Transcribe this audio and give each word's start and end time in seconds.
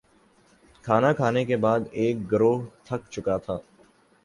کھانا 0.83 1.11
کھانے 1.13 1.43
کے 1.45 1.57
بعد 1.57 1.79
ایک 1.91 2.31
گروہ 2.31 2.61
تھک 2.85 3.09
چکا 3.11 3.37
تھا 3.37 3.57